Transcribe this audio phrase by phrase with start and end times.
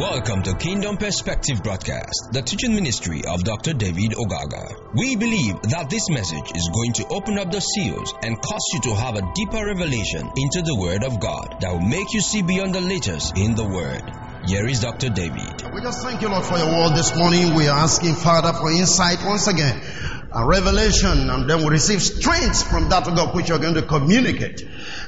[0.00, 3.74] Welcome to Kingdom Perspective Broadcast, the teaching ministry of Dr.
[3.74, 4.94] David Ogaga.
[4.94, 8.80] We believe that this message is going to open up the seals and cause you
[8.88, 12.40] to have a deeper revelation into the Word of God that will make you see
[12.40, 14.00] beyond the letters in the Word.
[14.48, 15.10] Here is Dr.
[15.10, 15.68] David.
[15.68, 17.52] We just thank you, Lord, for your word this morning.
[17.52, 19.84] We are asking, Father, for insight once again,
[20.32, 24.64] a revelation, and then we receive strength from that God which you're going to communicate.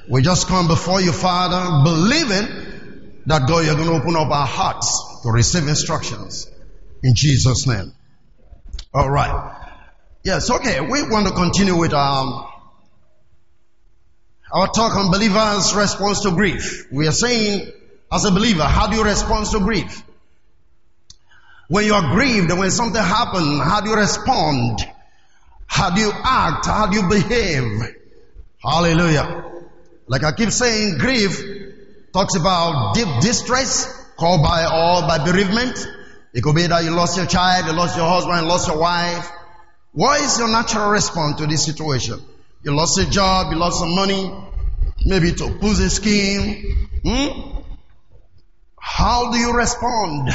[0.06, 2.71] We just come before you, Father, believing
[3.26, 6.50] that God, you're going to open up our hearts to receive instructions
[7.02, 7.92] in Jesus' name.
[8.92, 9.58] All right.
[10.24, 10.80] Yes, okay.
[10.80, 12.46] We want to continue with um,
[14.52, 16.86] our talk on believers' response to grief.
[16.92, 17.72] We are saying,
[18.12, 20.02] as a believer, how do you respond to grief?
[21.68, 24.80] When you are grieved when something happens, how do you respond?
[25.66, 26.66] How do you act?
[26.66, 27.96] How do you behave?
[28.62, 29.44] Hallelujah.
[30.06, 31.61] Like I keep saying, grief
[32.12, 35.88] talks about deep distress caused by all by bereavement.
[36.34, 38.78] It could be that you lost your child, you lost your husband, you lost your
[38.78, 39.30] wife.
[39.92, 42.20] What is your natural response to this situation?
[42.62, 44.30] You lost your job, you lost some money,
[45.04, 46.88] maybe to a scheme.
[47.04, 47.60] Hmm?
[48.78, 50.30] How do you respond?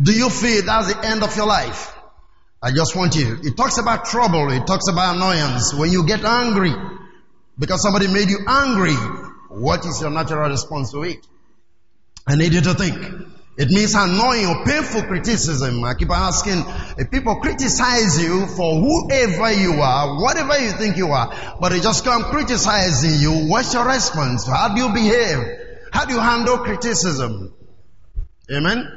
[0.00, 1.94] Do you feel that's the end of your life?
[2.62, 3.38] I just want you.
[3.42, 4.52] It talks about trouble.
[4.52, 5.74] It talks about annoyance.
[5.74, 6.72] When you get angry
[7.58, 8.94] because somebody made you angry,
[9.60, 11.26] what is your natural response to it?
[12.26, 12.96] I need you to think.
[13.58, 15.84] It means annoying or painful criticism.
[15.84, 16.64] I keep asking,
[16.96, 21.80] if people criticize you for whoever you are, whatever you think you are, but they
[21.80, 24.46] just come criticizing you, what's your response?
[24.46, 25.58] How do you behave?
[25.92, 27.54] How do you handle criticism?
[28.50, 28.88] Amen?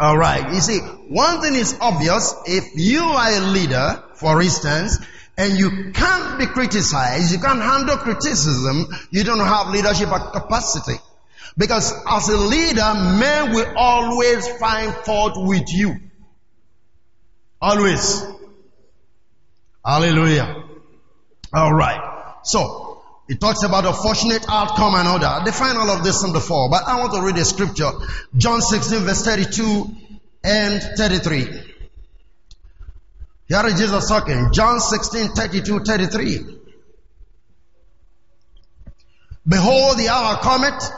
[0.00, 4.98] Alright, you see, one thing is obvious, if you are a leader, for instance,
[5.38, 10.98] and you can't be criticized, you can't handle criticism, you don't have leadership capacity.
[11.58, 15.96] Because as a leader, men will always find fault with you.
[17.60, 18.22] Always.
[19.84, 20.64] Hallelujah.
[21.54, 22.00] Alright.
[22.44, 25.42] So, it talks about a fortunate outcome and all that.
[25.42, 27.90] I define all of this in the before, but I want to read a scripture.
[28.36, 29.90] John 16 verse 32
[30.44, 31.75] and 33.
[33.48, 34.50] Here is Jesus talking.
[34.52, 36.56] John 16, 32, 33.
[39.46, 40.90] Behold, the hour cometh,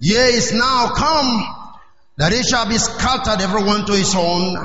[0.00, 1.44] yea, is now come,
[2.16, 4.56] that it shall be scattered everyone to his own,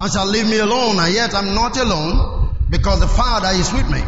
[0.00, 3.88] and shall leave me alone, and yet I'm not alone, because the Father is with
[3.88, 4.02] me.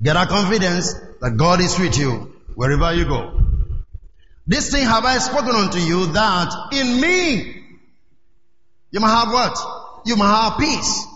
[0.00, 3.40] Get a confidence that God is with you wherever you go.
[4.46, 7.64] This thing have I spoken unto you that in me
[8.92, 9.58] you might have what?
[10.06, 11.06] You may have peace.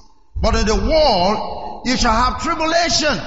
[0.40, 3.18] But in the world, you shall have tribulation.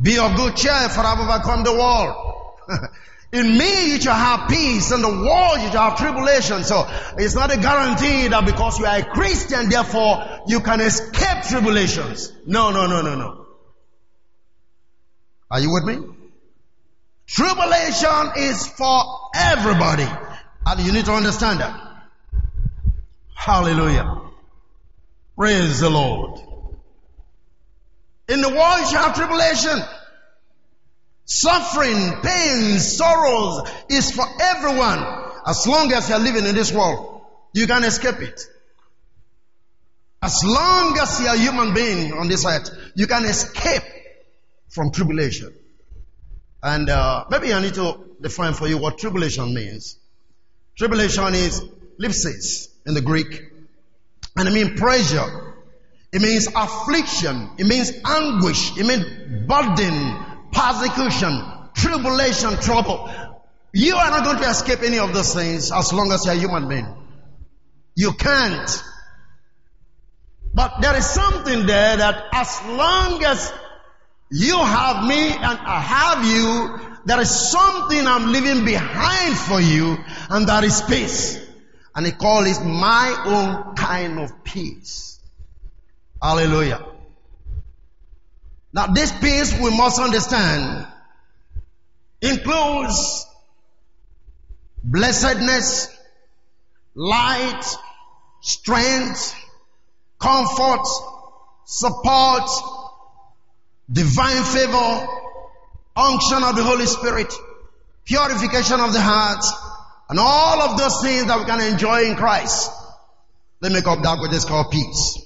[0.00, 2.88] Be of good cheer, for I have overcome the world.
[3.32, 4.92] in me, you shall have peace.
[4.92, 6.64] In the world, you shall have tribulation.
[6.64, 6.86] So,
[7.18, 12.32] it's not a guarantee that because you are a Christian, therefore, you can escape tribulations.
[12.46, 13.46] No, no, no, no, no.
[15.50, 15.98] Are you with me?
[17.26, 19.02] Tribulation is for
[19.34, 20.06] everybody.
[20.66, 22.02] And you need to understand that.
[23.34, 24.29] Hallelujah.
[25.40, 26.38] Praise the Lord.
[28.28, 29.82] In the world you shall have tribulation.
[31.24, 34.98] Suffering, pain, sorrows is for everyone.
[35.46, 37.22] As long as you're living in this world,
[37.54, 38.38] you can escape it.
[40.20, 43.82] As long as you're a human being on this earth, you can escape
[44.68, 45.54] from tribulation.
[46.62, 49.96] And uh, maybe I need to define for you what tribulation means.
[50.76, 51.64] Tribulation is
[51.98, 53.50] thlipsis in the Greek.
[54.36, 55.54] And it means pressure.
[56.12, 57.50] It means affliction.
[57.58, 58.76] It means anguish.
[58.76, 59.04] It means
[59.46, 60.16] burden,
[60.52, 61.42] persecution,
[61.74, 63.10] tribulation, trouble.
[63.72, 66.38] You are not going to escape any of those things as long as you're a
[66.38, 66.86] human being.
[67.94, 68.82] You can't.
[70.52, 73.52] But there is something there that as long as
[74.30, 79.96] you have me and I have you, there is something I'm leaving behind for you
[80.28, 81.49] and that is peace.
[82.00, 85.20] And he called it my own kind of peace.
[86.22, 86.82] Hallelujah.
[88.72, 90.86] Now this peace we must understand
[92.22, 93.26] includes
[94.82, 95.94] blessedness,
[96.94, 97.76] light,
[98.40, 99.34] strength,
[100.18, 100.86] comfort,
[101.66, 102.48] support,
[103.92, 105.06] divine favor,
[105.96, 107.30] unction of the Holy Spirit,
[108.06, 109.44] purification of the heart,
[110.10, 112.68] and all of those things that we can enjoy in Christ,
[113.60, 115.18] they make up that which is called peace.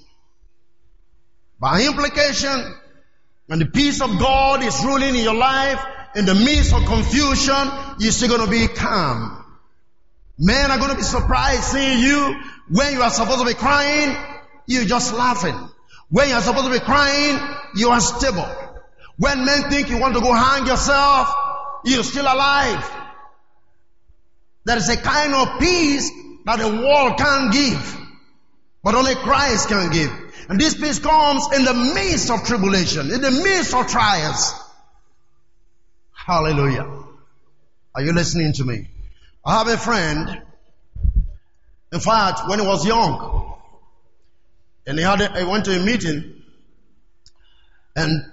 [1.58, 2.75] By implication,
[3.46, 5.82] when the peace of God is ruling in your life,
[6.14, 9.42] in the midst of confusion, you're still going to be calm.
[10.38, 12.38] Men are going to be surprised seeing you
[12.69, 14.14] when you are supposed to be crying,
[14.66, 15.56] you're just laughing.
[16.10, 17.38] When you are supposed to be crying,
[17.75, 18.48] you are stable.
[19.16, 21.34] When men think you want to go hang yourself,
[21.87, 23.03] you're still alive.
[24.64, 26.11] There is a kind of peace
[26.46, 27.96] that the world can't give,
[28.82, 30.11] but only Christ can give.
[30.49, 34.52] And this peace comes in the midst of tribulation, in the midst of trials.
[36.12, 37.05] Hallelujah.
[37.94, 38.88] Are you listening to me?
[39.44, 40.43] I have a friend,
[41.93, 43.55] in fact, when he was young,
[44.87, 46.43] and he had a, he went to a meeting,
[47.94, 48.25] and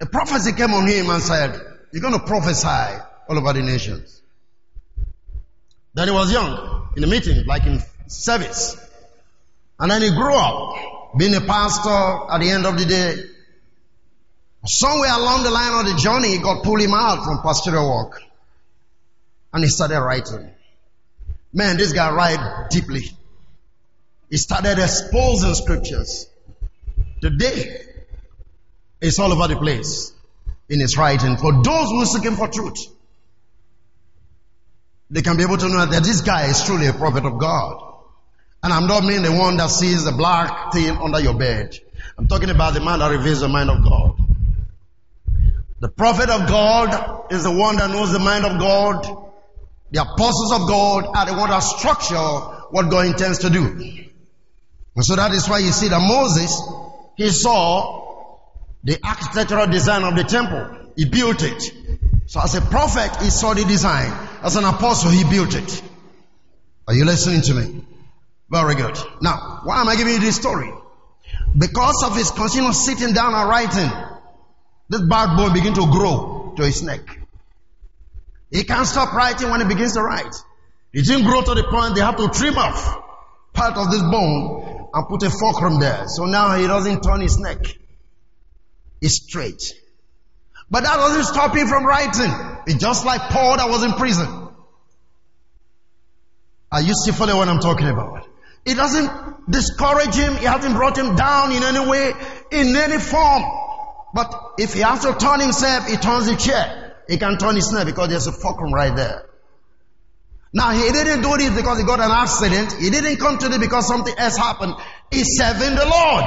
[0.00, 1.60] a prophecy came on him and said,
[1.92, 4.22] You're going to prophesy all over the nations.
[6.00, 8.74] Then he was young, in a meeting, like in service.
[9.78, 13.16] And then he grew up, being a pastor at the end of the day.
[14.64, 18.22] Somewhere along the line of the journey, God pulled him out from pastoral work.
[19.52, 20.48] And he started writing.
[21.52, 23.04] Man, this guy write deeply.
[24.30, 26.28] He started exposing scriptures.
[27.20, 27.78] Today,
[29.02, 30.14] it's all over the place
[30.70, 31.36] in his writing.
[31.36, 32.86] For those who are seeking for truth,
[35.10, 37.94] they can be able to know that this guy is truly a prophet of God.
[38.62, 41.78] And I'm not meaning the one that sees the black thing under your bed.
[42.16, 44.16] I'm talking about the man that reveals the mind of God.
[45.80, 49.30] The prophet of God is the one that knows the mind of God
[49.92, 52.16] the apostles of God are the one that structure
[52.70, 54.06] what God intends to do.
[54.94, 56.62] And so that is why you see that Moses,
[57.16, 58.38] he saw
[58.84, 60.92] the architectural design of the temple.
[60.96, 61.99] He built it.
[62.30, 64.12] So as a prophet, he saw the design.
[64.44, 65.82] As an apostle, he built it.
[66.86, 67.84] Are you listening to me?
[68.48, 68.96] Very good.
[69.20, 70.72] Now, why am I giving you this story?
[71.58, 73.90] Because of his continuous sitting down and writing,
[74.88, 77.00] this backbone began to grow to his neck.
[78.52, 80.32] He can't stop writing when he begins to write.
[80.92, 82.96] It didn't grow to the point they have to trim off
[83.54, 86.06] part of this bone and put a fulcrum there.
[86.06, 87.58] So now he doesn't turn his neck.
[89.00, 89.79] It's straight.
[90.70, 92.30] But that doesn't stop him from writing.
[92.66, 94.28] It's just like Paul that was in prison.
[96.70, 98.28] Are you see fully what I'm talking about?
[98.64, 100.34] It doesn't discourage him.
[100.34, 102.12] It hasn't brought him down in any way,
[102.52, 103.42] in any form.
[104.14, 106.96] But if he has to turn himself, he turns the chair.
[107.08, 109.26] He can turn his neck because there's a fulcrum right there.
[110.52, 112.72] Now he didn't do this because he got an accident.
[112.74, 114.74] He didn't come to this because something else happened.
[115.10, 116.24] He's serving the Lord.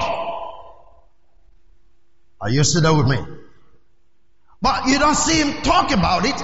[2.41, 3.42] Are you still there with me?
[4.63, 6.41] But you don't see him talk about it.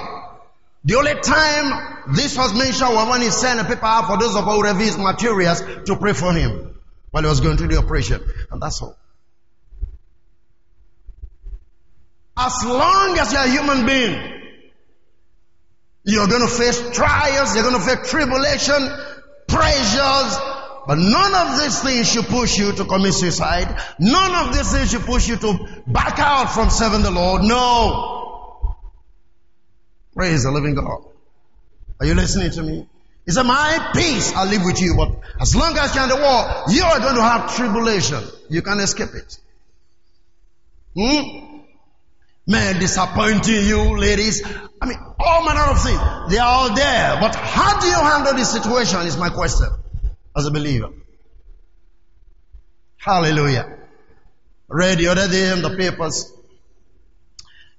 [0.84, 4.36] The only time this was mentioned was when he sent a paper out for those
[4.36, 6.78] of us who review materials to pray for him
[7.12, 8.22] while he was going through the operation.
[8.52, 8.98] And that's all.
[12.36, 14.42] As long as you're a human being,
[16.04, 18.90] you're going to face trials, you're going to face tribulation,
[19.48, 23.82] pressures, but none of these things should push you to commit suicide.
[24.00, 27.44] None of these things should push you to back out from serving the Lord.
[27.44, 28.76] No.
[30.16, 31.04] Praise the living God.
[32.00, 32.88] Are you listening to me?
[33.26, 36.16] He said, my peace I live with you, but as long as you're in the
[36.16, 38.24] war, you are going to have tribulation.
[38.50, 39.38] You can't escape it.
[40.96, 41.50] Hmm?
[42.50, 44.44] men disappointing you, ladies.
[44.82, 46.00] I mean, all manner of things.
[46.32, 47.18] They are all there.
[47.22, 49.68] But how do you handle this situation is my question
[50.48, 50.90] believer.
[52.98, 53.78] Hallelujah.
[54.68, 56.32] Read the other day in the papers.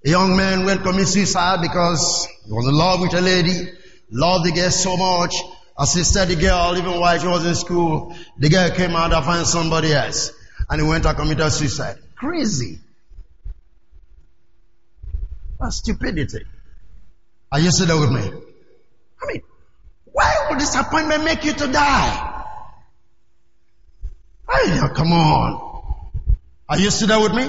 [0.05, 3.73] A young man went commit suicide because he was in love with a lady,
[4.11, 5.35] loved the girl so much,
[5.79, 8.17] assisted the girl even while she was in school.
[8.38, 10.33] The girl came out to find somebody else
[10.69, 11.99] and he went to commit suicide.
[12.17, 12.79] Crazy.
[15.61, 16.45] That's stupidity.
[17.52, 18.23] Are you still with me?
[19.23, 19.43] I mean,
[20.07, 22.29] why would disappointment make you to die?
[24.50, 25.71] Hey, come on.
[26.69, 27.49] Are you still there with me?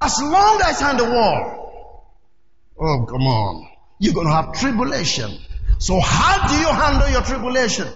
[0.00, 2.16] As long as I'm the wall,
[2.78, 3.68] oh, come on.
[3.98, 5.38] You're going to have tribulation.
[5.78, 7.88] So how do you handle your tribulation?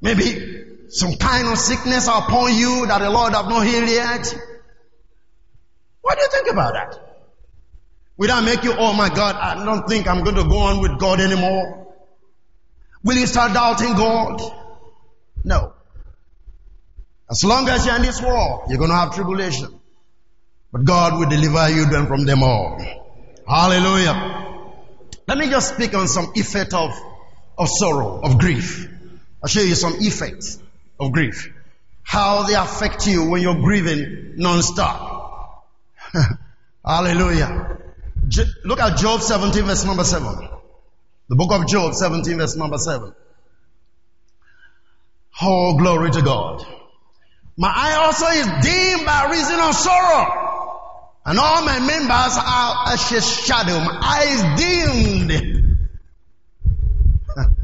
[0.00, 4.34] Maybe some kind of sickness upon you that the Lord have not healed yet.
[6.00, 6.98] What do you think about that?
[8.16, 10.80] Will that make you, oh my God, I don't think I'm going to go on
[10.80, 11.94] with God anymore?
[13.04, 14.40] Will you start doubting God?
[15.44, 15.72] No.
[17.30, 19.78] As long as you're in this world, you're going to have tribulation.
[20.72, 22.78] But God will deliver you then from them all.
[23.46, 24.38] Hallelujah.
[25.26, 26.90] Let me just speak on some effect of,
[27.56, 28.88] of sorrow, of grief.
[29.42, 30.58] I'll show you some effects
[30.98, 31.52] of grief.
[32.02, 35.66] How they affect you when you're grieving non-stop.
[36.84, 37.78] Hallelujah.
[38.64, 40.48] Look at Job 17 verse number 7.
[41.28, 43.14] The book of Job 17 verse number 7.
[45.40, 46.64] Oh, glory to God.
[47.56, 50.46] My eye also is dim by reason of sorrow.
[51.24, 53.78] And all my members are as a shadow.
[53.80, 55.78] My eye is dimmed.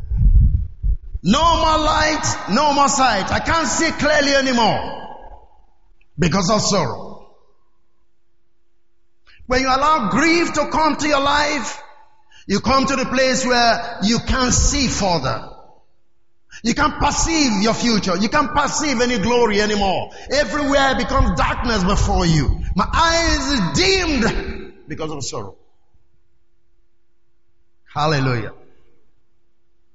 [1.22, 3.32] no more light, no more sight.
[3.32, 5.00] I can't see clearly anymore
[6.18, 7.28] because of sorrow.
[9.46, 11.82] When you allow grief to come to your life,
[12.46, 15.53] you come to the place where you can't see further.
[16.64, 18.16] You can't perceive your future.
[18.16, 20.12] You can't perceive any glory anymore.
[20.32, 22.58] Everywhere becomes darkness before you.
[22.74, 25.56] My eyes dimmed because of sorrow.
[27.92, 28.54] Hallelujah.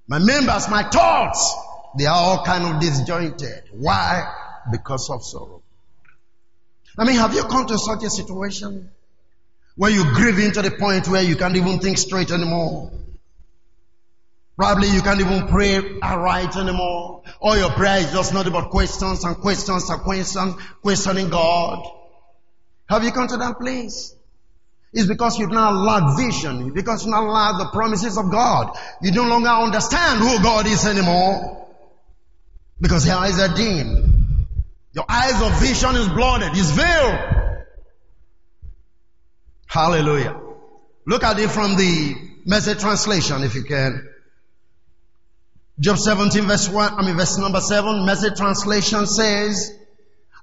[0.08, 1.56] My members, my thoughts,
[1.98, 3.64] they are all kind of disjointed.
[3.72, 4.32] Why?
[4.72, 5.64] Because of sorrow.
[7.00, 8.92] I mean, have you come to such a situation
[9.76, 12.92] where you grieve into the point where you can't even think straight anymore?
[14.60, 17.24] Probably you can't even pray uh, aright anymore.
[17.40, 21.88] All your prayer is just not about questions and questions and questions, questioning God.
[22.90, 24.14] Have you come to that place?
[24.92, 28.78] It's because you've now lack vision, because you now lack the promises of God.
[29.02, 31.66] You no longer understand who God is anymore.
[32.82, 34.46] Because your eyes are dim.
[34.92, 37.64] Your eyes of vision is blinded, is veiled.
[39.68, 40.38] Hallelujah.
[41.06, 44.10] Look at it from the message translation if you can.
[45.80, 49.74] Job 17 verse 1, I mean verse number 7, message translation says,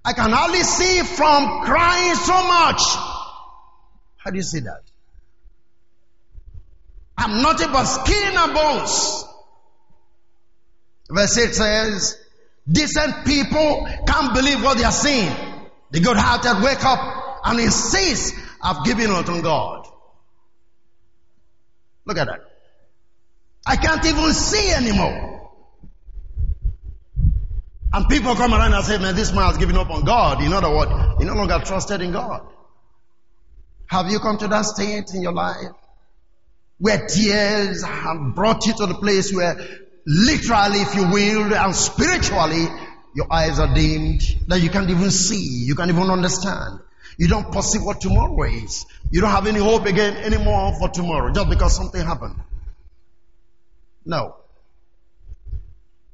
[0.04, 2.80] I can hardly see from crying so much.
[4.16, 4.82] How do you see that?
[7.18, 9.24] I'm nothing but skin and bones.
[11.10, 12.18] Verse 8 says,
[12.70, 15.32] decent people can't believe what they are seeing.
[15.90, 19.86] The good hearted wake up and insist, I've given unto God.
[22.06, 22.55] Look at that.
[23.66, 25.50] I can't even see anymore.
[27.92, 30.42] And people come around and say, man, this man has given up on God.
[30.42, 32.46] In other words, he no longer trusted in God.
[33.86, 35.72] Have you come to that state in your life?
[36.78, 39.56] Where tears have brought you to the place where
[40.06, 42.66] literally, if you will, and spiritually,
[43.14, 46.80] your eyes are dimmed, that you can't even see, you can't even understand.
[47.16, 48.84] You don't perceive what tomorrow is.
[49.10, 52.36] You don't have any hope again anymore for tomorrow just because something happened.
[54.06, 54.36] No.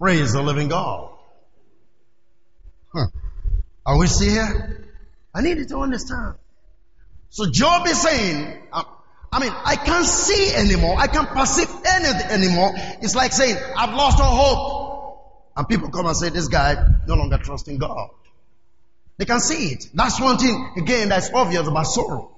[0.01, 1.11] Praise the living God.
[2.93, 3.07] Huh.
[3.87, 4.89] Are we still here?
[5.35, 6.35] I need you to understand.
[7.29, 8.85] So Job is saying, uh,
[9.31, 10.97] I mean, I can't see anymore.
[10.99, 12.73] I can't perceive anything anymore.
[13.01, 15.53] It's like saying, I've lost all hope.
[15.57, 16.75] And people come and say, this guy
[17.07, 18.11] no longer trusting God.
[19.19, 19.85] They can see it.
[19.95, 22.32] That's one thing, again, that's obvious about sorrow.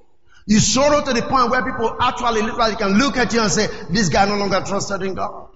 [0.47, 3.67] You sorrow to the point where people actually literally can look at you and say,
[3.91, 5.49] this guy no longer trusted in God.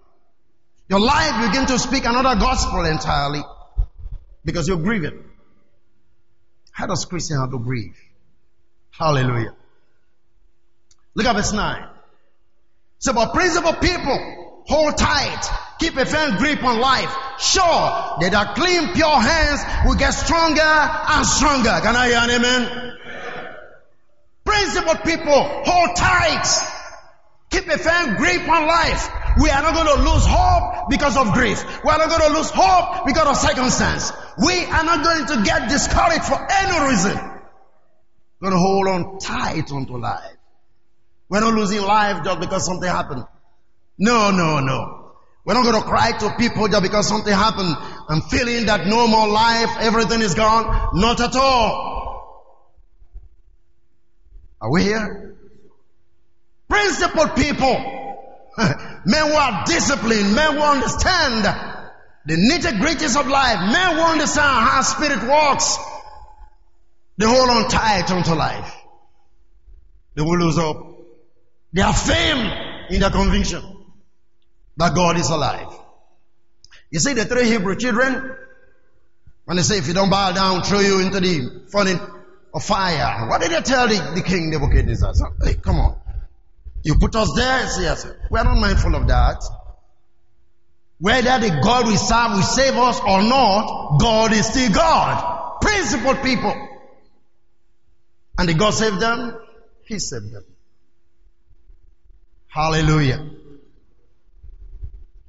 [0.89, 3.43] Your life begin to speak another gospel entirely
[4.45, 5.25] because you're grieving.
[6.73, 7.99] How does Christian have to grieve?
[8.91, 9.55] Hallelujah.
[11.15, 11.89] Look at verse 9.
[13.01, 15.43] So, but principle people, hold tight,
[15.79, 17.15] keep a firm grip on life.
[17.39, 17.63] Sure,
[18.21, 21.79] that are clean, pure hands will get stronger and stronger.
[21.83, 22.88] Can I hear an amen?
[24.49, 26.47] Principle people, hold tight.
[27.51, 29.11] Keep a firm grip on life.
[29.43, 31.63] We are not going to lose hope because of grief.
[31.85, 34.11] We are not going to lose hope because of circumstance.
[34.43, 37.17] We are not going to get discouraged for any reason.
[38.41, 40.37] We're going to hold on tight onto life.
[41.29, 43.25] We're not losing life just because something happened.
[43.99, 45.13] No, no, no.
[45.45, 47.77] We're not going to cry to people just because something happened
[48.09, 50.91] and feeling that no more life, everything is gone.
[50.95, 51.98] Not at all.
[54.61, 55.37] Are we here?
[56.69, 57.75] Principled people,
[58.59, 61.45] men who are disciplined, men who understand
[62.27, 65.79] the nitty gritties of life, men who understand how spirit works,
[67.17, 68.75] they hold on tight onto life.
[70.15, 71.07] They will lose hope.
[71.73, 73.63] They are firm in their conviction
[74.77, 75.73] that God is alive.
[76.91, 78.37] You see the three Hebrew children,
[79.45, 82.01] when they say if you don't bow down, throw you into the furnace
[82.61, 83.29] fire.
[83.29, 85.15] What did they tell the, the king Nebuchadnezzar?
[85.15, 85.99] So, hey, come on.
[86.85, 87.61] You put us there?
[87.83, 88.07] Yes.
[88.31, 89.43] We are not mindful of that.
[91.01, 95.61] Whether the God we serve will save us or not, God is still God.
[95.61, 96.55] Principled people.
[98.37, 99.37] And did God save them?
[99.85, 100.45] He saved them.
[102.49, 103.29] Hallelujah.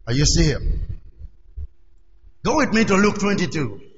[0.07, 0.59] Are you here?
[2.43, 3.88] Go with me to Luke 22.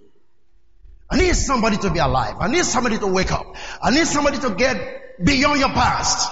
[1.12, 2.36] I need somebody to be alive.
[2.39, 3.46] I need somebody to wake up.
[3.82, 6.32] I need somebody to get beyond your past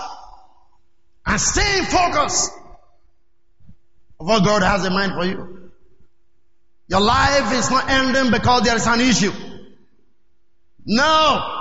[1.25, 2.49] and stay in focus
[4.21, 5.71] of what God has in mind for you.
[6.87, 9.33] Your life is not ending because there is an issue.
[10.85, 11.55] No.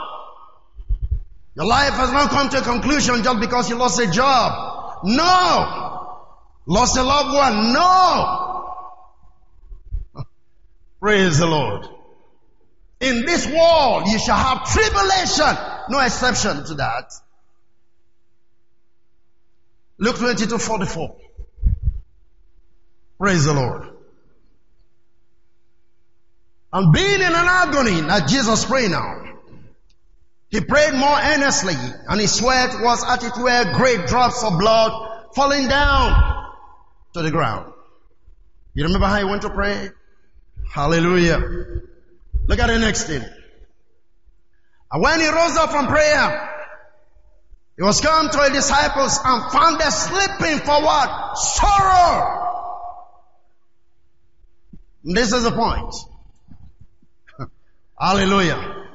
[1.57, 5.01] Your life has not come to a conclusion just because you lost a job.
[5.05, 6.21] No.
[6.67, 7.73] Lost a loved one.
[7.73, 8.65] No.
[11.01, 11.98] Praise the Lord.
[13.01, 15.57] In this world, you shall have tribulation.
[15.89, 17.13] No exception to that.
[19.99, 21.17] Luke 22, 44.
[23.19, 23.89] Praise the Lord.
[26.73, 29.25] And being in an agony, that Jesus prayed now.
[30.51, 31.75] He prayed more earnestly,
[32.09, 36.53] and his sweat was as it were great drops of blood falling down
[37.15, 37.73] to the ground.
[38.75, 39.91] You remember how he went to pray?
[40.71, 41.41] Hallelujah.
[42.49, 43.23] Look at the next thing.
[44.91, 46.51] And when he rose up from prayer,
[47.77, 51.37] he was come to his disciples and found them sleeping for what?
[51.37, 52.47] Sorrow.
[55.05, 55.95] This is the point.
[58.01, 58.87] Hallelujah.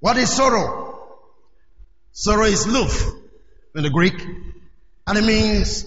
[0.00, 0.98] What is sorrow?
[2.12, 3.06] Sorrow is luf
[3.76, 4.20] in the Greek,
[5.06, 5.86] and it means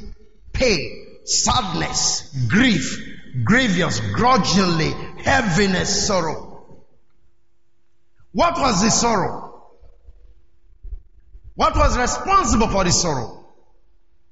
[0.53, 3.08] pain, sadness, grief,
[3.43, 4.91] grievous, grudgingly,
[5.23, 6.85] heaviness, sorrow.
[8.31, 9.49] What was the sorrow?
[11.55, 13.39] What was responsible for the sorrow?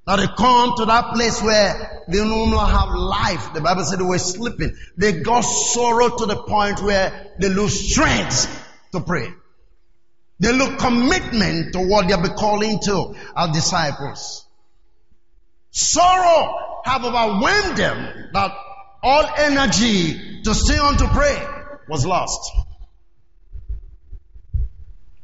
[0.08, 3.54] Now they come to that place where they no longer have life.
[3.54, 4.74] The Bible said they were sleeping.
[4.96, 8.48] They got sorrow to the point where they lose strength
[8.94, 9.28] to pray.
[10.40, 14.46] They lose commitment to what they'll be calling to as disciples.
[15.72, 18.52] Sorrow have overwhelmed them that
[19.04, 21.46] all energy to stay on to pray
[21.88, 22.52] was lost.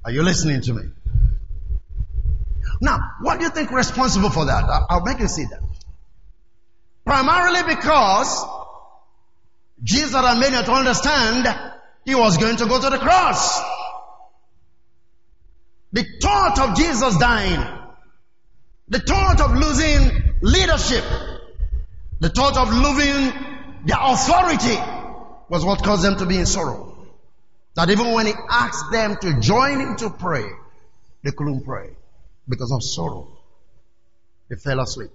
[0.06, 0.84] Are you listening to me?
[2.82, 4.66] Now, what do you think responsible for that?
[4.90, 5.62] I'll make you see that.
[7.06, 8.46] Primarily because
[9.82, 11.48] Jesus had made it to understand
[12.06, 13.62] he was going to go to the cross.
[15.94, 17.62] The thought of Jesus dying,
[18.90, 21.04] the thought of losing leadership,
[22.20, 23.53] the thought of losing
[23.86, 24.78] their authority
[25.50, 26.96] was what caused them to be in sorrow.
[27.76, 30.46] That even when he asked them to join him to pray,
[31.24, 31.90] they couldn't pray
[32.48, 33.28] because of sorrow.
[34.50, 35.12] They fell asleep.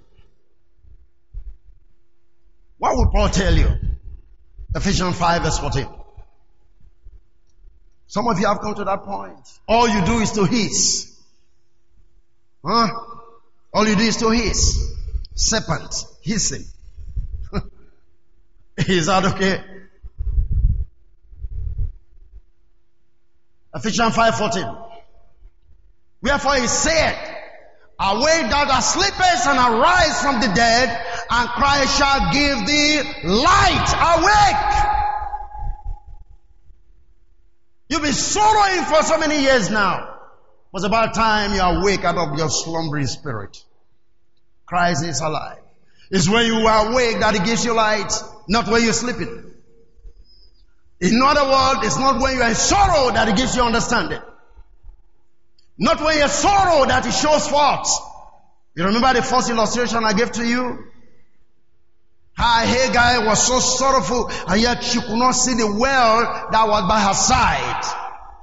[2.79, 3.69] What would Paul tell you?
[4.75, 5.87] Ephesians 5 verse 14.
[8.07, 9.47] Some of you have come to that point.
[9.67, 11.15] All you do is to hiss.
[12.65, 12.89] Huh?
[13.73, 14.95] All you do is to hiss.
[15.35, 16.05] Serpent.
[16.23, 16.65] Hissing.
[18.87, 19.63] is that okay?
[23.75, 24.91] Ephesians 5.14
[26.23, 27.15] Wherefore he said,
[28.01, 30.89] Awake thou that sleepest and arise from the dead,
[31.31, 33.89] and Christ shall give thee light.
[34.17, 34.95] Awake!
[37.89, 40.15] You've been sorrowing for so many years now.
[40.75, 43.57] It's about time you awake out of your slumbering spirit.
[44.67, 45.63] Christ is alive.
[46.11, 48.13] It's when you are awake that he gives you light,
[48.49, 49.45] not when you're sleeping.
[51.01, 54.21] In other words, it's not when you are in sorrow that he gives you understanding.
[55.79, 57.89] Not when you're sorrow that it shows forth.
[58.75, 60.85] You remember the first illustration I gave to you?
[62.33, 66.89] How Hagar was so sorrowful and yet she could not see the well that was
[66.89, 67.85] by her side.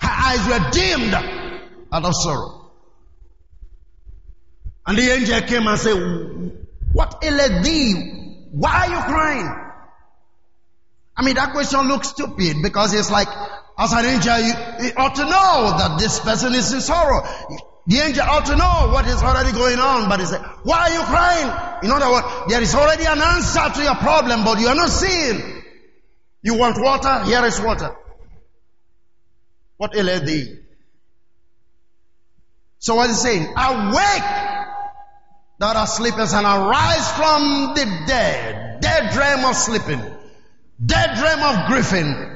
[0.02, 1.14] Her eyes were dimmed
[1.92, 2.72] out of sorrow.
[4.86, 6.58] And the angel came and said,
[6.94, 8.48] What aileth thee?
[8.52, 9.65] Why are you crying?
[11.18, 13.28] I mean, that question looks stupid because it's like
[13.78, 14.54] as an angel, you,
[14.88, 17.24] you ought to know that this person is in sorrow.
[17.88, 20.94] The angel ought to know what is already going on, but he said, why are
[20.94, 21.84] you crying?
[21.84, 24.90] In other words, there is already an answer to your problem, but you are not
[24.90, 25.64] seeing.
[26.42, 27.24] You want water?
[27.26, 27.96] Here is water.
[29.78, 30.60] What aileth thee?
[32.80, 33.44] So what is saying?
[33.44, 34.30] Awake,
[35.60, 38.82] that are sleepers, and arise from the dead.
[38.82, 40.15] Dead dream of sleeping.
[40.84, 42.36] Dead dream of grieving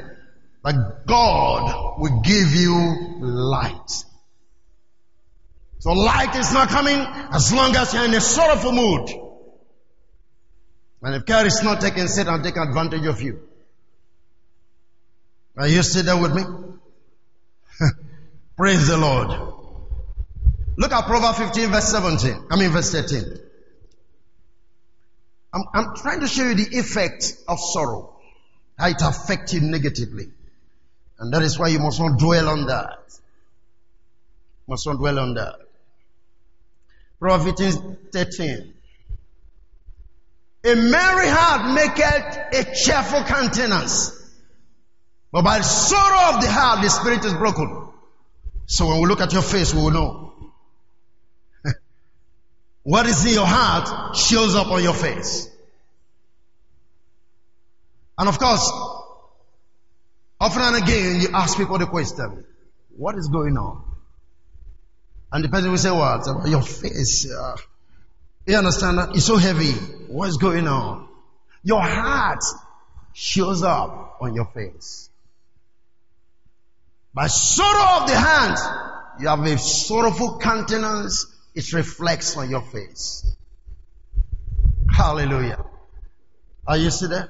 [0.63, 3.91] that God will give you light.
[5.79, 9.09] So light is not coming as long as you're in a sorrowful mood.
[11.01, 13.39] And if care is not taken, Satan take advantage of you.
[15.57, 16.43] Are you still there with me?
[18.57, 19.29] Praise the Lord.
[20.77, 22.47] Look at Proverbs 15 verse 17.
[22.49, 23.23] I mean verse 13.
[25.53, 28.18] I'm, I'm trying to show you the effect of sorrow.
[28.79, 30.29] How it affects you negatively.
[31.19, 32.99] And that is why you must not dwell on that.
[34.67, 35.55] Must not dwell on that.
[37.19, 37.77] Proverbs
[38.13, 38.73] 13.
[40.63, 44.15] A merry heart maketh a cheerful countenance.
[45.31, 47.89] But by sorrow of the heart, the spirit is broken.
[48.65, 50.33] So when we look at your face, we will know.
[52.83, 55.49] what is in your heart shows up on your face.
[58.19, 58.69] And of course,
[60.41, 62.43] often and again, you ask people the question,
[62.97, 63.81] what is going on?
[65.31, 66.25] And the person will say, what?
[66.49, 67.31] Your face.
[67.31, 67.55] Uh,
[68.45, 69.15] you understand that?
[69.15, 69.71] It's so heavy.
[70.09, 71.07] What's going on?
[71.63, 72.43] Your heart
[73.13, 75.09] shows up on your face.
[77.13, 78.57] By sorrow of the hand,
[79.21, 81.25] you have a sorrowful countenance.
[81.55, 83.25] It reflects on your face.
[84.91, 85.63] Hallelujah.
[86.67, 87.29] Are you see that?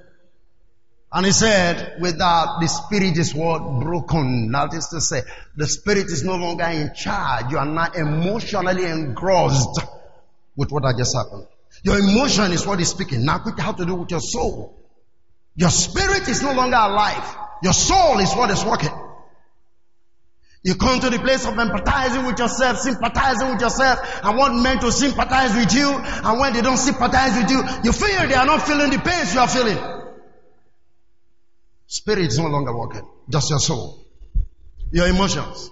[1.12, 4.52] And he said, without the spirit is what broken.
[4.52, 5.22] That is to say,
[5.56, 7.52] the spirit is no longer in charge.
[7.52, 9.82] You are not emotionally engrossed
[10.56, 11.48] with what had just happened.
[11.84, 13.26] Your emotion is what is speaking.
[13.26, 14.78] Now quick how to do with your soul.
[15.56, 17.38] Your spirit is no longer alive.
[17.64, 18.94] Your soul is what is working.
[20.62, 24.80] You come to the place of empathizing with yourself, sympathizing with yourself, and want men
[24.80, 28.46] to sympathize with you, and when they don't sympathize with you, you feel they are
[28.46, 29.99] not feeling the pains you are feeling.
[31.90, 34.06] Spirit is no longer working, just your soul,
[34.92, 35.72] your emotions.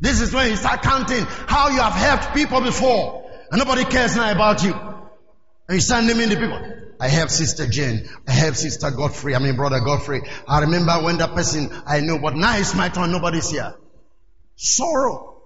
[0.00, 4.14] This is when you start counting how you have helped people before, and nobody cares
[4.14, 4.72] now about you.
[4.72, 6.62] And you start naming the people.
[7.00, 8.08] I helped Sister Jane.
[8.28, 9.34] I helped Sister Godfrey.
[9.34, 10.22] I mean, Brother Godfrey.
[10.46, 13.10] I remember when that person I know, but now it's my turn.
[13.10, 13.74] Nobody's here.
[14.54, 15.42] Sorrow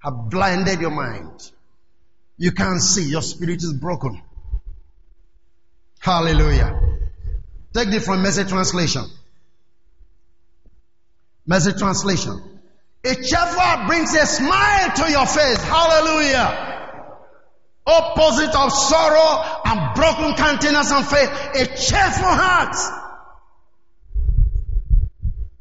[0.00, 1.50] have blinded your mind.
[2.36, 3.08] You can't see.
[3.08, 4.20] Your spirit is broken.
[6.00, 6.78] Hallelujah.
[7.74, 9.04] Take this from message translation.
[11.46, 12.40] Message translation.
[13.04, 15.62] A cheerful brings a smile to your face.
[15.62, 16.68] Hallelujah.
[17.84, 21.30] Opposite of sorrow and broken countenance and faith.
[21.56, 22.76] A cheerful heart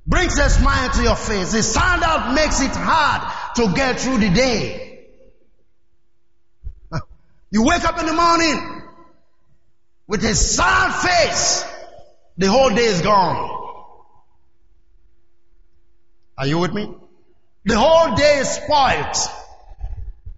[0.05, 1.53] brings a smile to your face.
[1.53, 5.07] The sound out makes it hard to get through the day.
[7.53, 8.81] You wake up in the morning
[10.07, 11.70] with a sad face.
[12.37, 13.59] The whole day is gone.
[16.37, 16.93] Are you with me?
[17.65, 19.15] The whole day is spoiled.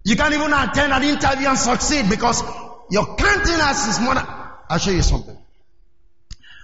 [0.04, 2.42] You can't even attend an interview and succeed because
[2.90, 4.14] your countenance is more.
[4.68, 5.36] I'll show you something.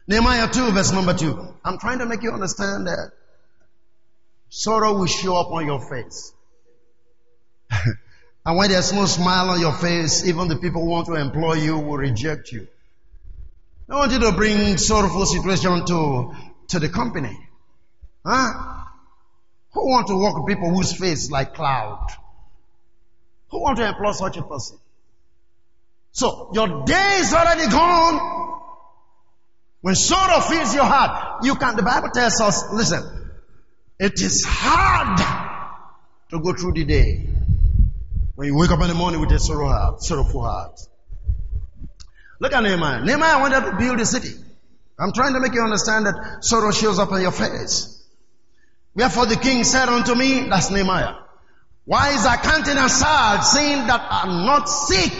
[0.06, 1.54] Nehemiah 2 verse number 2.
[1.64, 3.12] I'm trying to make you understand that
[4.50, 6.34] sorrow will show up on your face.
[7.70, 11.54] and when there's no smile on your face, even the people who want to employ
[11.54, 12.66] you will reject you.
[13.90, 16.32] I want you to bring sorrowful situation to,
[16.68, 17.36] to the company.
[18.24, 18.84] Huh?
[19.72, 22.06] Who want to work with people whose face like cloud?
[23.50, 24.78] Who want to employ such a person?
[26.12, 28.60] So, your day is already gone.
[29.80, 33.02] When sorrow fills your heart, you can, the Bible tells us, listen,
[33.98, 35.18] it is hard
[36.30, 37.28] to go through the day
[38.36, 40.78] when you wake up in the morning with a sorrow heart, sorrowful heart.
[42.40, 43.04] Look at Nehemiah.
[43.04, 44.32] Nehemiah wanted to build a city.
[44.98, 48.02] I'm trying to make you understand that sorrow shows up on your face.
[48.94, 51.14] Wherefore the king said unto me, that's Nehemiah,
[51.84, 55.12] why is thy countenance sad, seeing that I'm not sick?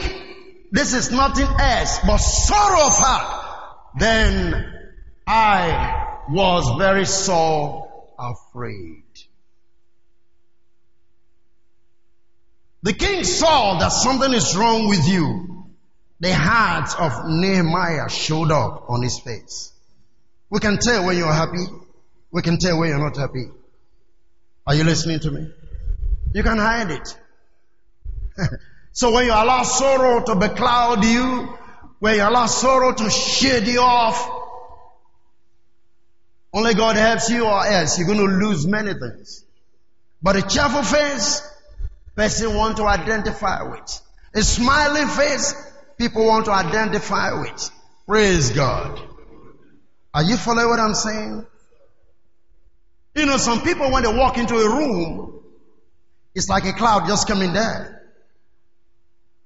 [0.72, 3.46] This is nothing else but sorrow of heart.
[3.98, 4.72] Then
[5.26, 9.04] I was very sore afraid.
[12.82, 15.49] The king saw that something is wrong with you.
[16.20, 19.72] The heart of Nehemiah showed up on his face.
[20.50, 21.64] We can tell when you're happy.
[22.30, 23.46] We can tell when you're not happy.
[24.66, 25.48] Are you listening to me?
[26.34, 27.16] You can hide it.
[28.92, 31.56] so when you allow sorrow to becloud you,
[32.00, 34.38] when you allow sorrow to shade you off,
[36.52, 39.44] only God helps you or else you're going to lose many things.
[40.22, 41.42] But a cheerful face,
[42.14, 44.00] person want to identify with.
[44.34, 45.54] A smiling face,
[46.00, 47.70] people want to identify with.
[48.08, 49.00] Praise God.
[50.14, 51.46] Are you following what I'm saying?
[53.14, 55.42] You know, some people when they walk into a room,
[56.34, 58.02] it's like a cloud just coming there.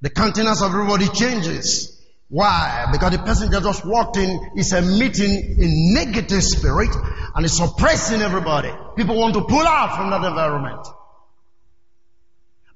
[0.01, 1.91] The countenance of everybody changes.
[2.29, 2.89] Why?
[2.93, 6.91] Because the person that just walked in is emitting a negative spirit
[7.35, 8.71] and is suppressing everybody.
[8.97, 10.87] People want to pull out from that environment.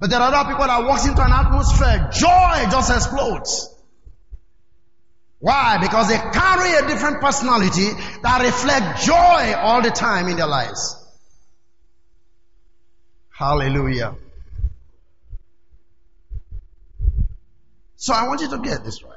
[0.01, 3.75] But there are other people that walks into an atmosphere, joy just explodes.
[5.41, 5.79] Why?
[5.81, 7.91] Because they carry a different personality
[8.23, 10.97] that reflect joy all the time in their lives.
[13.31, 14.17] Hallelujah.
[17.97, 19.13] So I want you to get this right.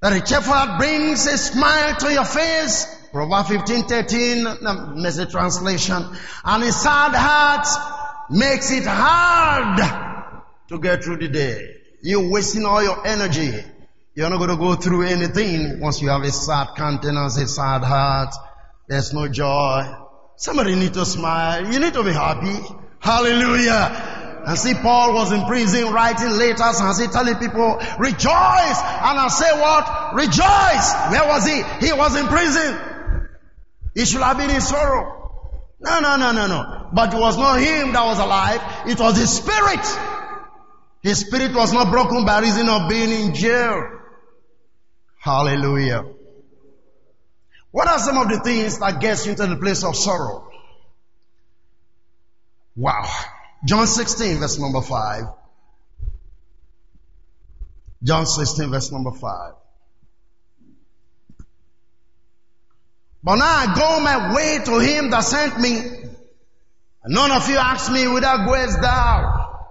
[0.00, 2.86] That a cheerful heart brings a smile to your face.
[3.12, 6.04] Proverbs 15, 13, the message translation.
[6.44, 7.66] And a sad heart
[8.30, 9.78] makes it hard
[10.68, 11.76] to get through the day.
[12.02, 13.52] You're wasting all your energy.
[14.14, 17.82] You're not going to go through anything once you have a sad countenance, a sad
[17.82, 18.34] heart.
[18.88, 19.92] There's no joy.
[20.36, 21.70] Somebody need to smile.
[21.72, 22.56] You need to be happy.
[23.00, 24.42] Hallelujah.
[24.46, 28.24] And see, Paul was in prison writing letters and see, telling people, rejoice.
[28.24, 30.14] And I say what?
[30.14, 30.94] Rejoice.
[31.10, 31.86] Where was he?
[31.86, 32.78] He was in prison.
[33.94, 35.19] He should have been in sorrow.
[35.80, 36.88] No, no, no, no, no.
[36.92, 38.60] But it was not him that was alive.
[38.86, 39.86] It was his spirit.
[41.02, 44.00] His spirit was not broken by reason of being in jail.
[45.18, 46.04] Hallelujah.
[47.70, 50.50] What are some of the things that gets you into the place of sorrow?
[52.76, 53.08] Wow.
[53.64, 55.24] John 16 verse number 5.
[58.02, 59.52] John 16 verse number 5.
[63.22, 65.76] But now I go my way to him that sent me.
[67.02, 69.68] And none of you ask me, whither goest thou?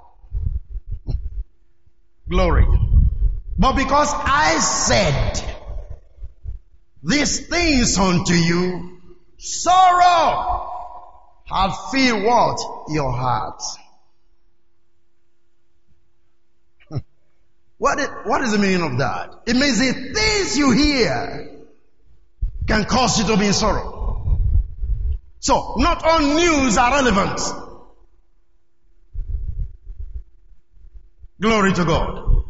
[2.30, 2.66] Glory.
[3.58, 5.42] But because I said
[7.04, 9.02] these things unto you,
[9.38, 10.70] sorrow
[11.46, 12.60] have filled what?
[12.90, 13.62] Your heart.
[17.80, 19.42] what, is, what is the meaning of that?
[19.48, 21.59] It means the things you hear
[22.70, 24.40] can cause you to be in sorrow.
[25.40, 27.42] So, not all news are relevant.
[31.42, 32.44] Glory to God.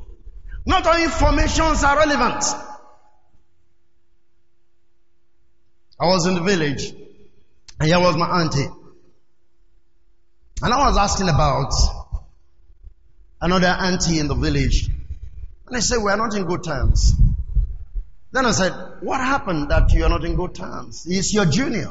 [0.65, 2.43] Not all informations are relevant.
[6.01, 6.91] I was in the village
[7.79, 8.67] and here was my auntie.
[10.61, 11.71] And I was asking about
[13.41, 14.87] another auntie in the village.
[14.87, 17.13] And they said, we are not in good terms.
[18.31, 21.03] Then I said, what happened that you are not in good terms?
[21.03, 21.89] He's your junior.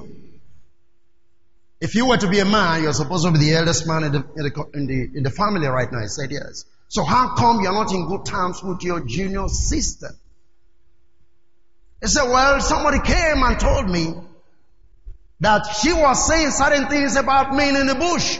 [1.81, 4.12] If you were to be a man, you're supposed to be the eldest man in
[4.12, 6.01] the, in the, in the, in the family right now.
[6.01, 6.64] He said, yes.
[6.88, 10.11] So how come you're not in good terms with your junior sister?
[12.01, 14.14] He said, well, somebody came and told me
[15.40, 18.38] that she was saying certain things about me in the bush.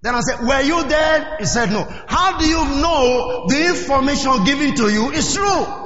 [0.00, 1.36] Then I said, were you there?
[1.38, 1.84] He said, no.
[2.08, 5.81] How do you know the information given to you is true?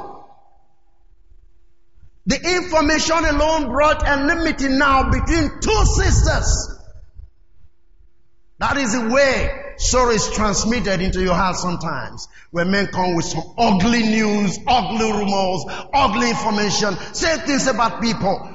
[2.27, 6.75] The information alone brought enmity now between two sisters.
[8.59, 12.27] That is the way sorrow is transmitted into your heart sometimes.
[12.51, 18.53] When men come with some ugly news, ugly rumors, ugly information, say things about people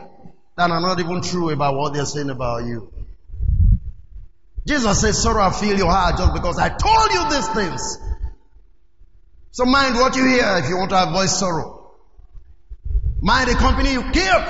[0.58, 2.92] that are not even true about what they're saying about you.
[4.68, 7.98] Jesus says, sorrow, I feel your heart just because I told you these things.
[9.52, 11.81] So mind what you hear if you want to avoid sorrow.
[13.22, 14.44] Mind the company you keep.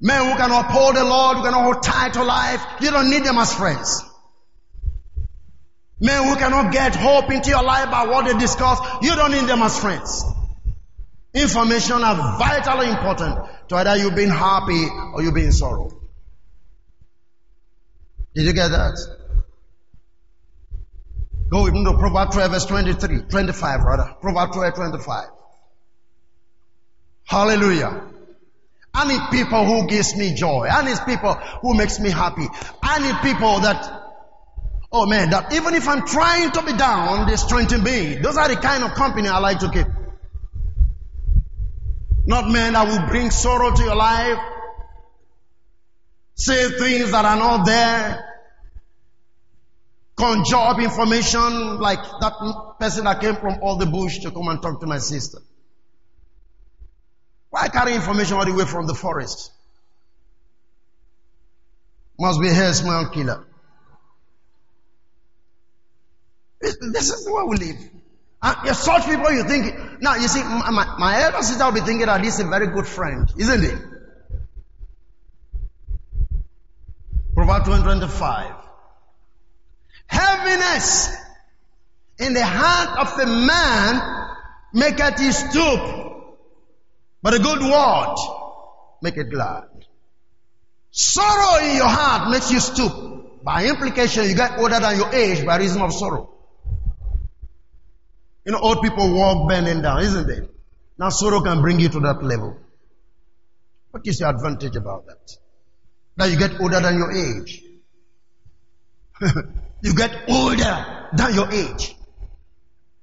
[0.00, 3.22] Men who can uphold the Lord, who can hold tight to life, you don't need
[3.22, 4.02] them as friends.
[6.00, 9.44] Men who cannot get hope into your life by what they discuss, you don't need
[9.44, 10.24] them as friends.
[11.34, 15.90] Information are vitally important to either you being happy or you being sorrow.
[18.34, 18.98] Did you get that?
[21.50, 24.14] Go into to Proverbs 12 verse 23, 25 rather.
[24.20, 25.24] Proverbs 12, 25.
[27.24, 28.08] Hallelujah.
[28.94, 30.68] I need people who gives me joy.
[30.70, 32.46] I need people who makes me happy.
[32.82, 34.02] I need people that,
[34.92, 38.16] oh man, that even if I'm trying to be down, they strengthen me.
[38.16, 39.86] Those are the kind of company I like to keep.
[42.26, 44.38] Not men that will bring sorrow to your life,
[46.34, 48.28] say things that are not there,
[50.16, 54.60] conjure up information like that person that came from all the bush to come and
[54.60, 55.38] talk to my sister.
[57.52, 59.52] Why carry information all the way from the forest?
[62.18, 63.44] Must be a small killer.
[66.62, 67.76] This is way we live.
[68.42, 71.80] And you such people, you think, now you see, my, my elder sister will be
[71.80, 73.78] thinking that this is a very good friend, isn't it?
[77.34, 78.54] Proverbs 25.
[80.06, 81.14] Heaviness
[82.18, 84.28] in the heart of a man
[84.72, 86.01] maketh him stoop,
[87.22, 88.16] but a good word
[89.02, 89.68] make it glad.
[90.90, 93.42] Sorrow in your heart makes you stoop.
[93.42, 96.28] By implication, you get older than your age by reason of sorrow.
[98.44, 100.50] You know, old people walk bending down, isn't it?
[100.98, 102.56] Now sorrow can bring you to that level.
[103.90, 105.36] What is the advantage about that?
[106.16, 107.62] That you get older than your age.
[109.82, 111.96] you get older than your age.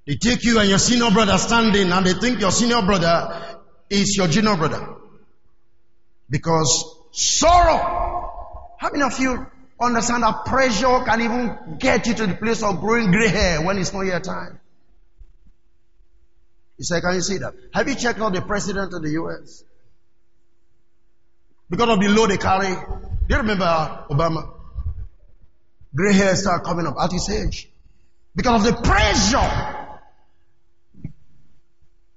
[0.08, 3.48] They take you and your senior brother standing and they think your senior brother
[3.89, 4.95] is your junior brother.
[6.30, 8.75] Because sorrow.
[8.78, 9.47] How many of you
[9.80, 13.78] understand that pressure can even get you to the place of growing gray hair when
[13.78, 14.60] it's not your time?
[16.78, 17.54] He said, can you see that?
[17.73, 19.63] Have you checked out the president of the U.S.?
[21.69, 22.73] Because of the load they carry.
[22.73, 24.49] Do you remember Obama?
[25.93, 27.69] Gray hair start coming up at his age.
[28.36, 29.78] Because of the pressure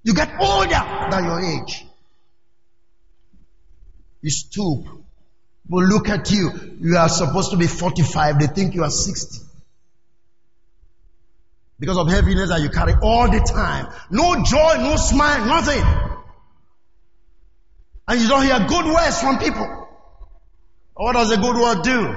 [0.03, 1.85] you get older than your age.
[4.21, 4.87] You stoop.
[5.69, 6.51] But look at you.
[6.81, 8.39] You are supposed to be 45.
[8.39, 9.39] They think you are 60.
[11.79, 13.93] Because of heaviness that you carry all the time.
[14.11, 15.83] No joy, no smile, nothing.
[18.07, 19.89] And you don't hear good words from people.
[20.95, 22.11] What does a good word do?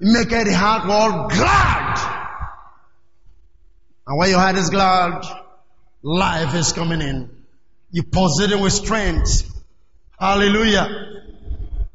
[0.00, 1.98] It make the heart all glad.
[4.06, 5.24] And when your heart is glad,
[6.08, 7.28] Life is coming in.
[7.90, 9.46] You possess it with strength.
[10.18, 10.88] Hallelujah.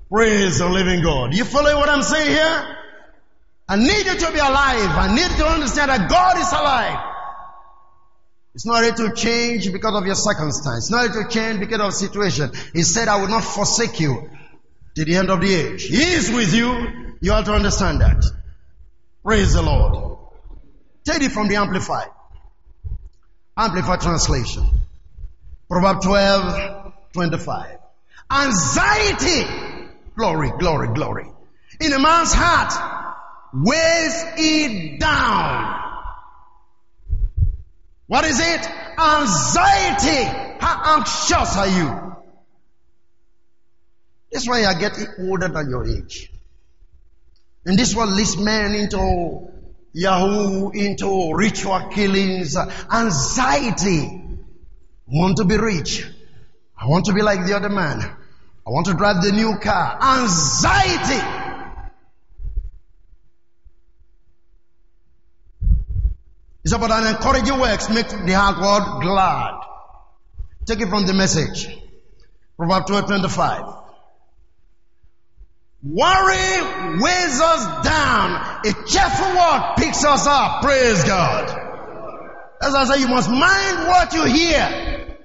[0.08, 1.34] Praise the living God.
[1.34, 2.78] You follow what I'm saying here?
[3.67, 4.91] I need you to be alive.
[4.91, 6.99] I need to understand that God is alive.
[8.54, 10.86] It's not ready to change because of your circumstance.
[10.86, 12.52] It's not ready to change because of situation.
[12.71, 14.30] He said, I will not forsake you
[14.93, 15.86] to the end of the age.
[15.88, 17.15] He is with you.
[17.19, 18.23] You have to understand that.
[19.26, 20.19] Praise the Lord.
[21.04, 22.10] Take it from the Amplified.
[23.56, 24.68] Amplified translation.
[25.70, 27.78] Proverbs 12, 25.
[28.32, 29.44] Anxiety,
[30.16, 31.28] glory, glory, glory.
[31.80, 32.74] In a man's heart,
[33.54, 35.80] weighs it down.
[38.08, 38.68] What is it?
[39.00, 40.24] Anxiety.
[40.60, 42.16] How anxious are you?
[44.32, 46.32] That's why you are getting older than your age.
[47.66, 49.53] And this what leads men into
[49.93, 52.58] Yahoo into ritual killings,
[52.91, 54.21] anxiety.
[55.08, 56.06] Want to be rich.
[56.75, 58.01] I want to be like the other man.
[58.01, 59.99] I want to drive the new car.
[60.01, 61.53] Anxiety.
[66.63, 69.60] It's about an encouraging works make the heart world glad.
[70.65, 71.67] Take it from the message.
[72.58, 73.83] Proverbs 12, 25.
[75.84, 78.62] Worry weighs us down.
[78.65, 80.62] A cheerful word picks us up.
[80.62, 81.60] Praise God.
[82.62, 85.17] As I say, you must mind what you hear.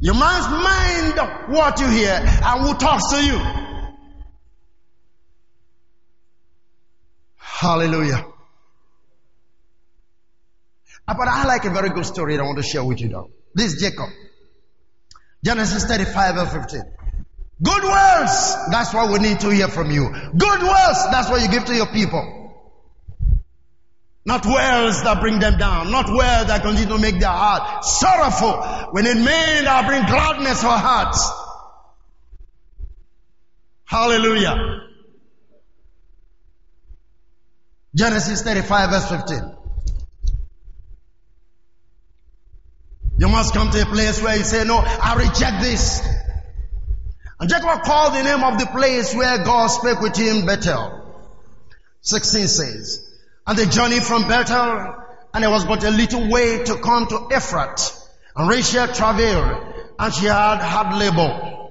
[0.00, 3.40] You must mind what you hear and who talks to you.
[7.36, 8.26] Hallelujah.
[11.08, 13.08] Uh, but I like a very good story that I want to share with you
[13.08, 13.28] now.
[13.54, 14.08] This is Jacob.
[15.42, 16.99] Genesis 35 verse 15.
[17.62, 18.56] Good words.
[18.70, 20.10] That's what we need to hear from you.
[20.10, 20.98] Good words.
[21.10, 22.38] That's what you give to your people.
[24.24, 25.90] Not words that bring them down.
[25.90, 28.62] Not words that continue to make their heart sorrowful.
[28.92, 31.28] When it men that bring gladness for hearts.
[33.84, 34.86] Hallelujah.
[37.94, 39.56] Genesis 35 verse 15.
[43.18, 46.00] You must come to a place where you say, no, I reject this.
[47.40, 50.98] And Jacob called the name of the place where God spoke with him Bethel.
[52.02, 53.10] 16 says,
[53.46, 54.94] and they journeyed from Bethel,
[55.32, 58.08] and there was but a little way to come to Ephrath.
[58.36, 61.68] And Rachel traveled, and she had hard labor.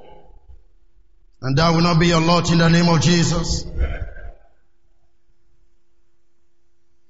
[1.42, 3.64] And that will not be your lot in the name of Jesus.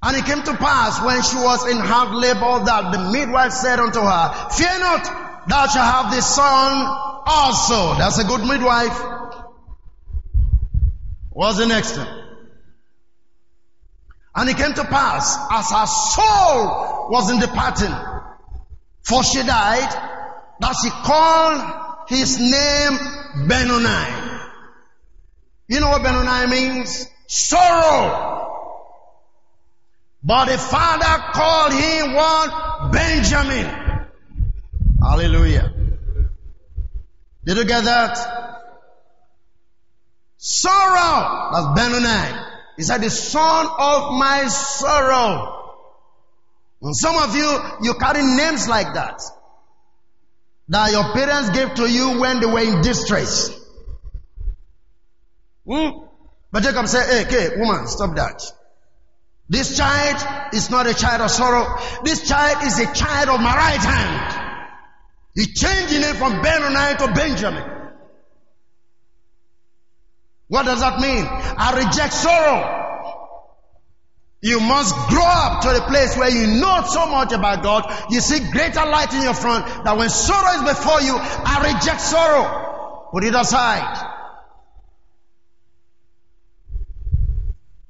[0.02, 3.80] And it came to pass when she was in hard labor that the midwife said
[3.80, 7.98] unto her, Fear not, thou shalt have this son also.
[7.98, 9.00] That's a good midwife.
[11.30, 12.08] What's the next one?
[14.36, 17.94] And it came to pass as her soul was in departing,
[19.03, 19.89] for she died,
[20.60, 24.45] that she called his name Benoni.
[25.68, 27.06] You know what Benoni means?
[27.28, 28.38] Sorrow.
[30.24, 32.91] But the father called him what?
[32.91, 34.08] Benjamin.
[35.01, 35.78] Hallelujah.
[37.50, 38.16] Did you get that?
[40.38, 41.50] Sorrow.
[41.52, 42.45] That's Benoni.
[42.78, 45.88] He said, the son of my sorrow.
[46.84, 49.20] And some of you, you carry names like that.
[50.68, 53.50] That your parents gave to you when they were in distress.
[55.68, 56.06] Hmm?
[56.52, 58.43] But Jacob said, hey, okay, woman, stop that.
[59.50, 61.66] This child is not a child of sorrow.
[62.04, 64.39] This child is a child of my right hand.
[65.40, 67.64] He changed the name from Benoni to Benjamin.
[70.50, 71.26] What does that mean?
[71.26, 72.76] I reject sorrow.
[74.42, 78.12] You must grow up to the place where you know so much about God.
[78.12, 82.02] You see greater light in your front that when sorrow is before you, I reject
[82.02, 83.08] sorrow.
[83.14, 84.08] Put it aside.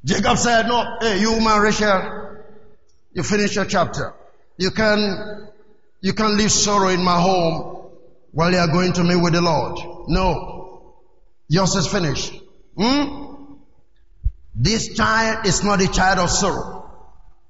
[0.05, 2.43] Jacob said, no, hey, you woman Rachel,
[3.13, 4.13] you finish your chapter.
[4.57, 5.49] You can,
[6.01, 7.91] you can't leave sorrow in my home
[8.31, 9.79] while you are going to meet with the Lord.
[10.07, 10.95] No.
[11.47, 12.33] Yours is finished.
[12.77, 13.29] Hmm?
[14.55, 16.89] This child is not a child of sorrow.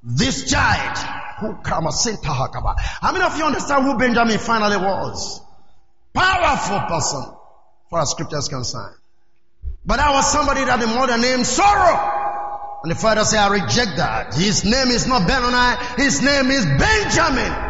[0.01, 0.97] This child,
[1.39, 5.41] who come How many of you understand who Benjamin finally was?
[6.13, 7.33] Powerful person,
[7.89, 8.95] for as scriptures concerned.
[9.85, 12.79] But that was somebody that the mother named sorrow.
[12.83, 14.33] And the father said, I reject that.
[14.33, 17.68] His name is not Benoni, his name is Benjamin.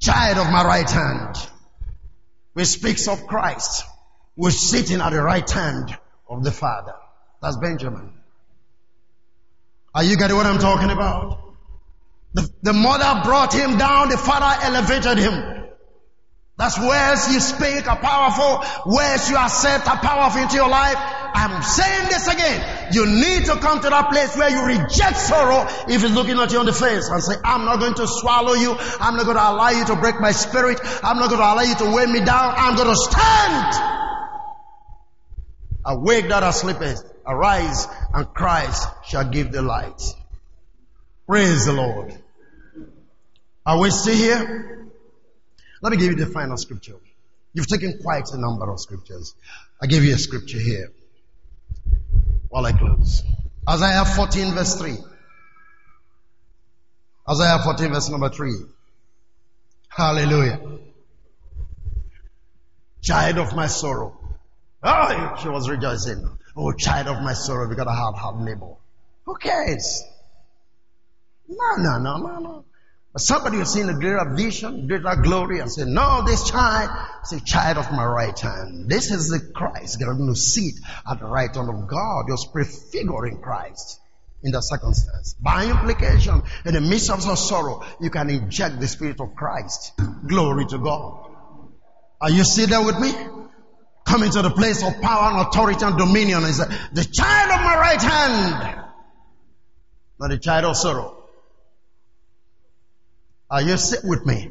[0.00, 1.36] Child of my right hand.
[2.54, 3.84] Which speaks of Christ,
[4.36, 5.96] who is sitting at the right hand
[6.28, 6.94] of the Father.
[7.40, 8.12] That's Benjamin.
[9.94, 11.38] Are you getting what I'm talking about?
[12.32, 15.66] The, the mother brought him down, the father elevated him.
[16.56, 20.96] That's words you speak are powerful, words you accept are powerful into your life.
[21.34, 22.88] I'm saying this again.
[22.92, 26.52] You need to come to that place where you reject sorrow if it's looking at
[26.52, 28.76] you on the face and say, I'm not going to swallow you.
[29.00, 30.80] I'm not going to allow you to break my spirit.
[31.02, 32.54] I'm not going to allow you to weigh me down.
[32.56, 33.74] I'm going to stand.
[35.84, 37.02] Awake that are sleepeth.
[37.26, 40.02] Arise and Christ shall give the light.
[41.26, 42.14] Praise the Lord.
[43.64, 44.88] Are we still here?
[45.82, 46.96] Let me give you the final scripture.
[47.52, 49.34] You've taken quite a number of scriptures.
[49.80, 50.90] I give you a scripture here
[52.50, 53.22] while I close.
[53.68, 54.96] Isaiah 14 verse 3.
[57.30, 58.52] Isaiah 14 verse number 3.
[59.88, 60.60] Hallelujah.
[63.02, 64.18] Child of my sorrow.
[64.82, 66.38] Oh, she was rejoicing.
[66.56, 68.74] Oh, child of my sorrow, we gotta have hard labor.
[69.24, 70.04] Who cares?
[71.48, 72.64] No, no, no, no, no.
[73.12, 76.90] But somebody has seen a greater vision, greater glory, and said, No, this child
[77.24, 78.88] is a child of my right hand.
[78.88, 80.74] This is the Christ going to sit
[81.10, 82.26] at the right hand of God.
[82.28, 83.98] You're prefiguring Christ
[84.44, 85.34] in that circumstance.
[85.40, 89.92] By implication, in the midst of sorrow, you can inject the Spirit of Christ.
[90.26, 91.30] Glory to God.
[92.20, 93.12] Are you there with me?
[94.04, 97.76] Coming to the place of power and authority and dominion is the child of my
[97.76, 98.84] right hand,
[100.18, 101.19] not the child of sorrow.
[103.50, 104.50] Are you sit with me?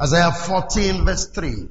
[0.00, 1.68] Isaiah 14 verse 3.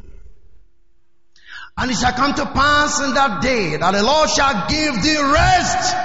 [1.77, 5.17] And it shall come to pass in that day that the Lord shall give thee
[5.17, 5.95] rest.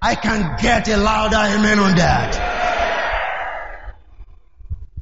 [0.00, 2.52] I can get a louder amen on that.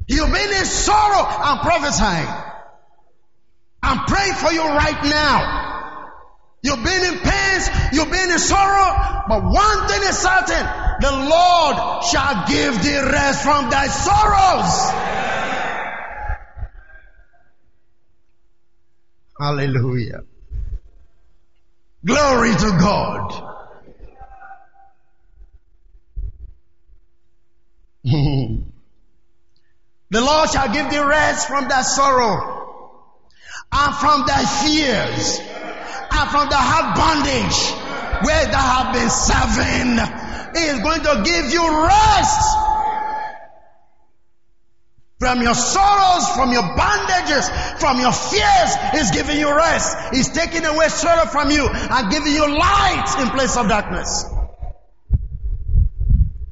[0.07, 1.25] You've been in sorrow.
[1.27, 2.27] I'm prophesying.
[3.83, 5.63] I'm praying for you right now.
[6.63, 10.65] You've been in pains, you've been in sorrow, but one thing is certain,
[10.99, 14.91] the Lord shall give thee rest from thy sorrows.
[19.39, 20.23] Hallelujah.
[22.05, 23.49] Glory to God.
[28.03, 28.61] the
[30.11, 32.53] Lord shall give thee rest from thy sorrow
[33.71, 37.71] and from thy fears and from the hard bondage
[38.25, 40.22] where thou have been serving.
[40.55, 42.57] He is going to give you rest
[45.19, 48.75] from your sorrows, from your bondages, from your fears.
[48.91, 50.13] He's giving you rest.
[50.13, 54.25] He's taking away sorrow from you and giving you light in place of darkness.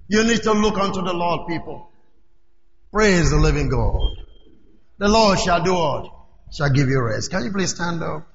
[0.08, 1.90] You need to look unto the Lord, people.
[2.94, 4.02] Praise the living God.
[4.98, 6.08] The Lord shall do what?
[6.54, 7.32] Shall give you rest.
[7.32, 8.28] Can you please stand up?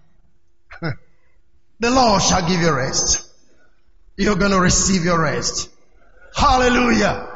[1.79, 3.26] The Lord shall give you rest.
[4.17, 5.69] You're going to receive your rest.
[6.35, 7.29] Hallelujah.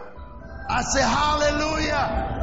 [0.71, 2.39] I say hallelujah.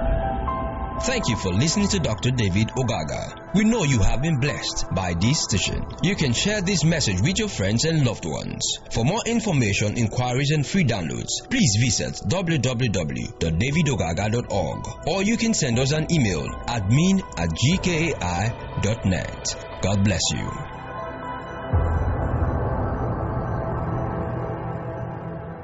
[1.02, 2.32] Thank you for listening to Dr.
[2.32, 3.54] David Ogaga.
[3.56, 5.86] We know you have been blessed by this station.
[6.04, 8.62] You can share this message with your friends and loved ones.
[8.92, 15.92] For more information, inquiries, and free downloads, please visit www.davidogaga.org or you can send us
[15.92, 19.56] an email admin at gkai.net.
[19.82, 20.77] God bless you.